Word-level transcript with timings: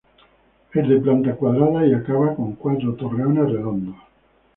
Es 0.73 0.89
de 0.89 0.99
planta 0.99 1.35
cuadrada 1.35 1.85
y 1.85 1.93
acaba 1.93 2.35
con 2.35 2.53
cuatro 2.55 2.95
torreones 2.95 3.51
redondos. 3.51 3.97